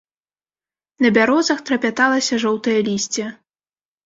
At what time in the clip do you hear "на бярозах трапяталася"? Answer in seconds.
1.05-2.41